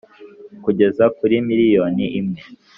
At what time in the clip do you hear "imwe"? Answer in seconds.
2.19-2.41